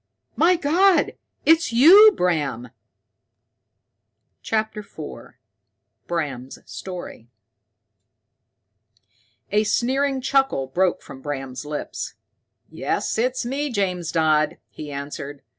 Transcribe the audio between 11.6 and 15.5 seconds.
lips. "Yes, it's me, James Dodd," he answered.